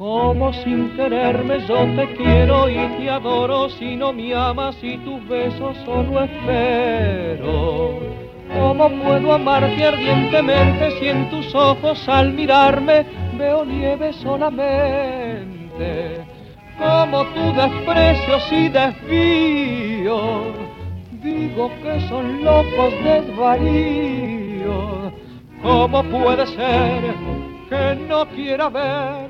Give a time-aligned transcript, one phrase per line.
[0.00, 5.28] Como sin quererme yo te quiero y te adoro si no me amas y tus
[5.28, 8.00] besos solo espero.
[8.50, 13.04] ¿Cómo puedo amarte ardientemente si en tus ojos al mirarme
[13.36, 16.24] veo nieve solamente?
[16.78, 20.44] Como tu desprecio si desvío,
[21.22, 25.12] digo que son locos desvaríos.
[25.62, 27.02] ¿Cómo puede ser
[27.68, 29.29] que no quiera ver?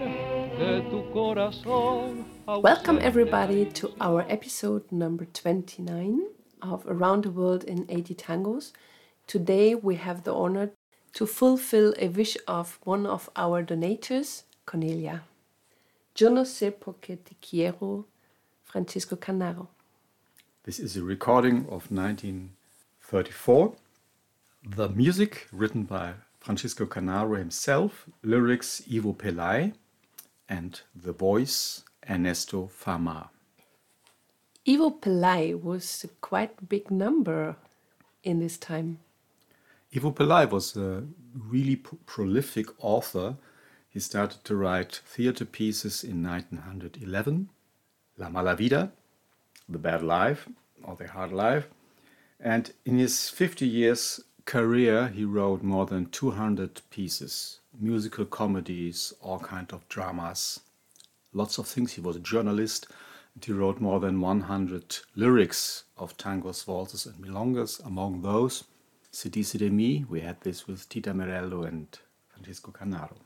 [2.47, 6.21] Welcome, everybody, to our episode number 29
[6.61, 8.73] of Around the World in 80 Tangos.
[9.27, 10.73] Today, we have the honor
[11.15, 15.23] to fulfill a wish of one of our donators, Cornelia.
[16.15, 18.05] Yo no sé por qué te quiero,
[18.63, 19.69] Francisco Canaro.
[20.65, 23.73] This is a recording of 1934.
[24.77, 29.73] The music written by Francisco Canaro himself, lyrics Ivo Pelay,
[30.51, 33.31] and the voice Ernesto Fama.
[34.69, 37.57] Ivo Pelay was a quite big number
[38.25, 38.99] in this time.
[39.97, 43.37] Ivo Pelay was a really pro- prolific author.
[43.89, 47.49] He started to write theater pieces in 1911,
[48.19, 48.93] La Mala Vida,
[49.69, 50.49] The Bad Life,
[50.85, 51.69] or The Hard Life.
[52.39, 59.39] And in his 50 years career, he wrote more than 200 pieces, musical comedies, all
[59.39, 60.61] kind of dramas,
[61.33, 61.93] lots of things.
[61.93, 62.87] He was a journalist,
[63.35, 67.85] and he wrote more than 100 lyrics of tangos, waltzes, and milongas.
[67.85, 68.65] Among those,
[69.13, 71.99] Se dice de mi, we had this with Tita Merello and
[72.29, 73.17] Francisco Canaro.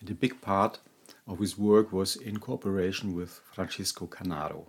[0.00, 0.80] And a big part
[1.28, 4.66] of his work was in cooperation with Francisco Canaro.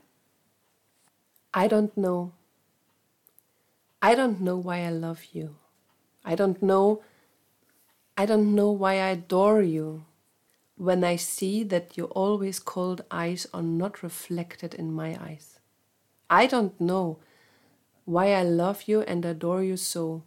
[1.53, 2.33] I don't know.
[4.01, 5.55] I don't know why I love you.
[6.23, 7.01] I don't know.
[8.15, 10.05] I don't know why I adore you.
[10.75, 15.59] When I see that your always cold eyes are not reflected in my eyes.
[16.29, 17.19] I don't know
[18.05, 20.23] why I love you and adore you so.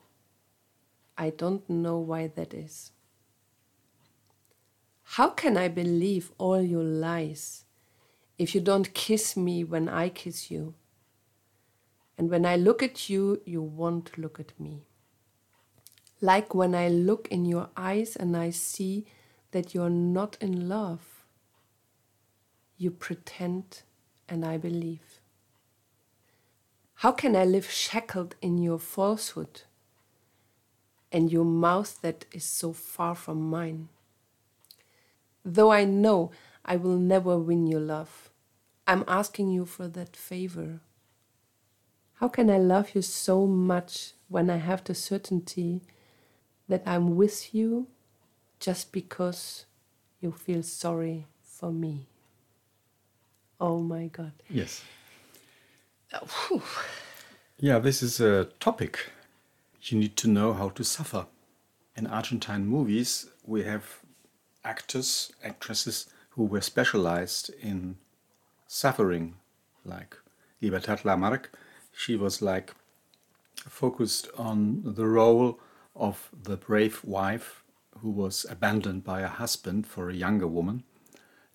[1.17, 2.91] I don't know why that is.
[5.15, 7.65] How can I believe all your lies
[8.39, 10.75] if you don't kiss me when I kiss you?
[12.21, 14.83] And when I look at you, you won't look at me.
[16.21, 19.07] Like when I look in your eyes and I see
[19.53, 21.25] that you're not in love.
[22.77, 23.85] You pretend
[24.29, 25.19] and I believe.
[26.97, 29.63] How can I live shackled in your falsehood
[31.11, 33.89] and your mouth that is so far from mine?
[35.43, 36.33] Though I know
[36.67, 38.29] I will never win your love,
[38.87, 40.81] I'm asking you for that favor.
[42.21, 45.81] How can I love you so much when I have the certainty
[46.69, 47.87] that I'm with you
[48.59, 49.65] just because
[50.21, 52.09] you feel sorry for me?
[53.59, 54.33] Oh my God.
[54.51, 54.83] Yes.
[56.13, 56.63] Oh,
[57.59, 58.99] yeah, this is a topic.
[59.81, 61.25] You need to know how to suffer.
[61.97, 64.01] In Argentine movies, we have
[64.63, 67.97] actors, actresses who were specialized in
[68.67, 69.37] suffering,
[69.87, 70.19] like
[70.61, 71.49] Libertad Lamarque.
[72.03, 72.75] She was like
[73.69, 75.61] focused on the role
[75.95, 77.63] of the brave wife
[77.99, 80.85] who was abandoned by her husband for a younger woman,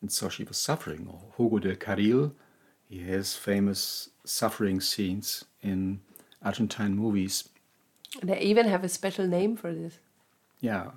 [0.02, 1.08] and so she was suffering.
[1.12, 2.34] Or Hugo del Carril,
[2.88, 6.02] he has famous suffering scenes in
[6.44, 7.50] Argentine movies.
[8.22, 9.98] They even have a special name for this.
[10.60, 10.92] Yeah,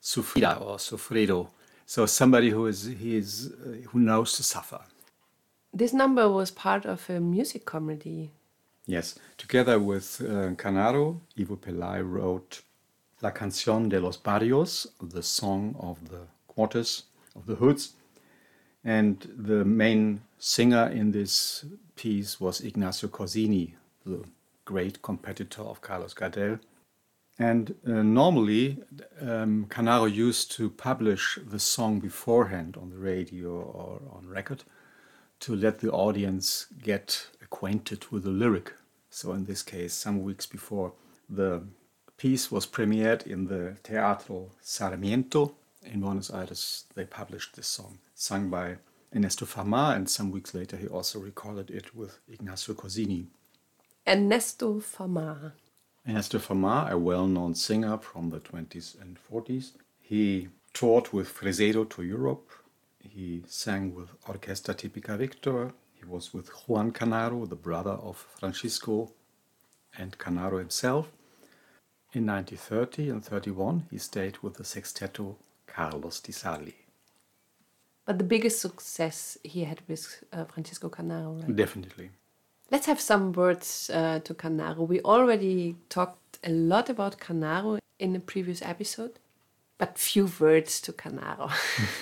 [0.00, 1.48] sufrida or sufrido.
[1.84, 4.82] So somebody who is he is uh, who knows to suffer.
[5.72, 8.30] This number was part of a music comedy.
[8.86, 12.60] Yes, together with uh, Canaro, Ivo Pelay wrote
[13.22, 17.94] La Canción de los Barrios, the song of the quarters of the hoods,
[18.84, 21.64] and the main singer in this
[21.96, 23.72] piece was Ignacio Corsini,
[24.04, 24.22] the
[24.66, 26.60] great competitor of Carlos Gardel.
[27.38, 28.82] And uh, normally,
[29.18, 34.64] um, Canaro used to publish the song beforehand on the radio or on record
[35.40, 38.72] to let the audience get acquainted with the lyric.
[39.10, 40.92] So, in this case, some weeks before
[41.28, 41.62] the
[42.16, 45.54] piece was premiered in the Teatro Sarmiento
[45.84, 48.76] in Buenos Aires, they published this song, sung by
[49.14, 53.26] Ernesto Fama, and some weeks later he also recorded it with Ignacio Corsini.
[54.06, 55.52] Ernesto Fama.
[56.06, 61.88] Ernesto Fama, a well known singer from the 20s and 40s, he toured with Fresedo
[61.90, 62.50] to Europe.
[62.98, 65.72] He sang with Orquesta Típica Victor.
[66.04, 69.12] He was with Juan Canaro, the brother of Francisco
[69.96, 71.10] and Canaro himself.
[72.12, 75.36] In 1930 and 31, he stayed with the sexteto
[75.66, 76.74] Carlos Di Sarli.
[78.04, 81.56] But the biggest success he had with uh, Francisco Canaro, right?
[81.56, 82.10] Definitely.
[82.70, 84.86] Let's have some words uh, to Canaro.
[84.86, 89.18] We already talked a lot about Canaro in the previous episode,
[89.78, 91.50] but few words to Canaro.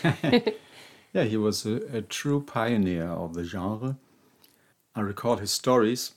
[1.12, 3.96] Yeah, he was a, a true pioneer of the genre.
[4.94, 6.12] I recall his stories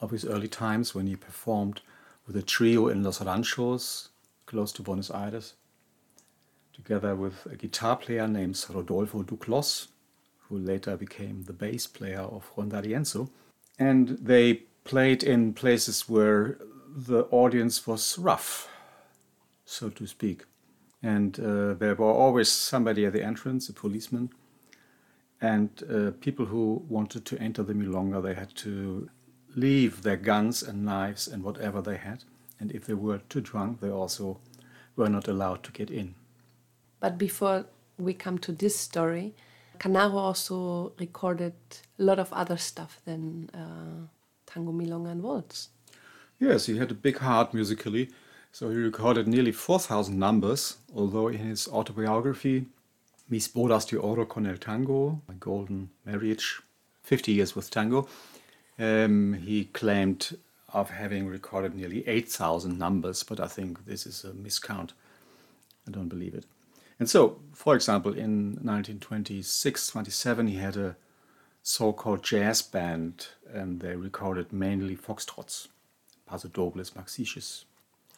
[0.00, 1.80] of his early times when he performed
[2.26, 4.10] with a trio in Los Ranchos,
[4.46, 5.54] close to Buenos Aires,
[6.72, 9.88] together with a guitar player named Rodolfo Duclos,
[10.48, 13.30] who later became the bass player of Ronda Rienzo.
[13.78, 16.58] And they played in places where
[16.94, 18.68] the audience was rough,
[19.64, 20.44] so to speak.
[21.02, 24.30] And uh, there were always somebody at the entrance, a policeman.
[25.40, 29.08] And uh, people who wanted to enter the milonga, they had to
[29.56, 32.24] leave their guns and knives and whatever they had.
[32.60, 34.38] And if they were too drunk, they also
[34.94, 36.14] were not allowed to get in.
[37.00, 37.66] But before
[37.98, 39.34] we come to this story,
[39.78, 41.54] Canaro also recorded
[41.98, 44.06] a lot of other stuff than uh,
[44.46, 45.70] tango, milonga, and waltz.
[46.38, 48.10] Yes, he had a big heart musically,
[48.52, 52.66] so he recorded nearly 4,000 numbers, although in his autobiography,
[53.28, 56.60] Mis bodas de oro con el tango, My Golden Marriage,
[57.02, 58.06] 50 Years with Tango,
[58.78, 60.36] um, he claimed
[60.72, 64.90] of having recorded nearly 8,000 numbers, but I think this is a miscount.
[65.86, 66.44] I don't believe it.
[66.98, 70.96] And so, for example, in 1926 27, he had a
[71.62, 75.68] so called jazz band, and they recorded mainly foxtrots,
[76.30, 77.64] pasodobles, maxixes.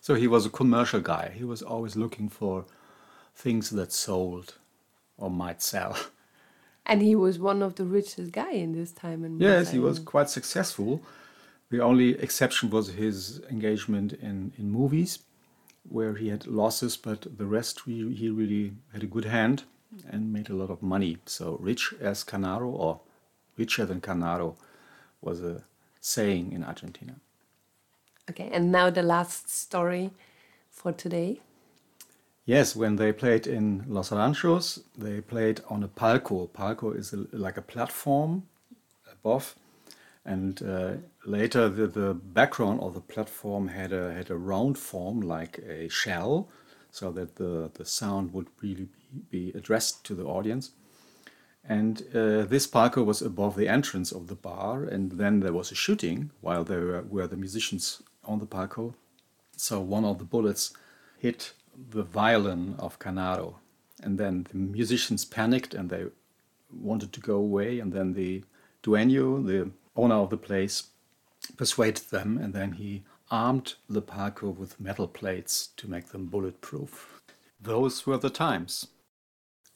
[0.05, 1.33] So he was a commercial guy.
[1.35, 2.67] He was always looking for
[3.35, 4.59] things that sold
[5.17, 5.97] or might sell.
[6.87, 9.25] And he was one of the richest guy in this time.
[9.25, 11.01] In Yes, he was quite successful.
[11.71, 15.21] The only exception was his engagement in, in movies,
[15.89, 19.63] where he had losses, but the rest he, he really had a good hand
[20.11, 21.17] and made a lot of money.
[21.25, 23.01] So rich as Canaro, or
[23.57, 24.57] richer than Canaro,
[25.23, 25.63] was a
[26.03, 27.15] saying in Argentina.
[28.31, 30.11] Okay, and now the last story
[30.71, 31.41] for today.
[32.47, 36.49] Yes, when they played in Los Ranchos, they played on a palco.
[36.49, 38.45] Palco is a, like a platform
[39.11, 39.55] above,
[40.25, 40.93] and uh,
[41.27, 45.89] later the, the background of the platform had a had a round form like a
[45.89, 46.49] shell,
[46.91, 48.89] so that the the sound would really
[49.31, 50.73] be, be addressed to the audience.
[51.67, 55.73] And uh, this palco was above the entrance of the bar, and then there was
[55.73, 58.95] a shooting while there were, were the musicians on the palco.
[59.57, 60.73] So one of the bullets
[61.19, 61.53] hit
[61.91, 63.55] the violin of Canaro,
[64.03, 66.05] and then the musicians panicked and they
[66.73, 68.43] wanted to go away, and then the
[68.83, 70.85] dueño, the owner of the place,
[71.57, 77.23] persuaded them, and then he armed the palco with metal plates to make them bulletproof.
[77.61, 78.89] Those were the times.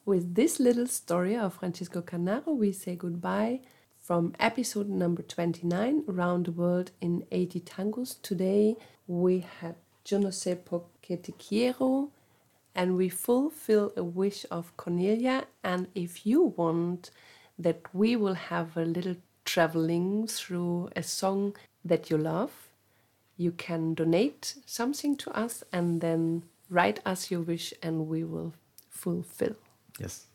[0.05, 3.61] With this little story of Francisco Canaro, we say goodbye
[4.09, 8.17] from episode number 29, Around the World in 80 Tangos.
[8.23, 8.75] Today
[9.07, 9.75] we have
[10.07, 12.09] Yo no sé por qué te quiero,
[12.75, 15.45] and we fulfill a wish of Cornelia.
[15.63, 17.11] And if you want
[17.59, 21.55] that we will have a little traveling through a song
[21.85, 22.71] that you love,
[23.37, 28.55] you can donate something to us and then write us your wish and we will
[28.89, 29.57] fulfill.
[30.01, 30.29] Yes.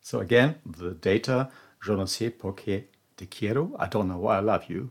[0.00, 1.50] So again, the data,
[1.86, 2.84] yo no sé por qué
[3.20, 4.90] te quiero, I don't know why I love you.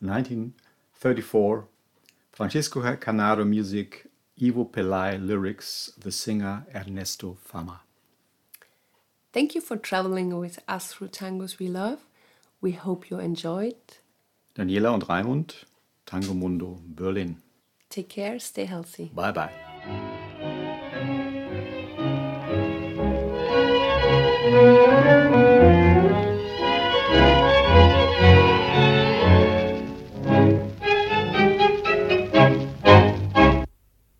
[0.00, 1.64] 1934,
[2.30, 4.06] Francisco Canaro music,
[4.40, 7.80] Ivo Pelay lyrics, the singer Ernesto Fama.
[9.32, 12.00] Thank you for traveling with us through tangos we love.
[12.60, 13.76] We hope you enjoyed.
[14.54, 15.64] Daniela und Raimund,
[16.04, 17.40] Tango Mundo, Berlin.
[17.88, 19.10] Take care, stay healthy.
[19.14, 19.50] Bye bye.
[24.54, 24.93] Thank